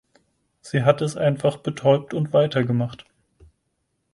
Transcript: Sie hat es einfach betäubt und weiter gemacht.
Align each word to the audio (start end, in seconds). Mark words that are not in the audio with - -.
Sie 0.61 0.81
hat 0.81 1.03
es 1.03 1.15
einfach 1.15 1.57
betäubt 1.57 2.15
und 2.15 2.33
weiter 2.33 2.63
gemacht. 2.63 3.05